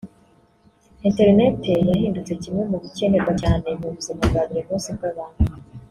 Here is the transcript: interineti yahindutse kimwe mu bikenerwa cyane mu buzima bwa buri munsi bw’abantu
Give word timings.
interineti 1.07 1.71
yahindutse 1.89 2.33
kimwe 2.43 2.63
mu 2.71 2.77
bikenerwa 2.83 3.31
cyane 3.41 3.67
mu 3.79 3.87
buzima 3.95 4.21
bwa 4.29 4.41
buri 4.47 4.61
munsi 4.67 4.89
bw’abantu 4.97 5.43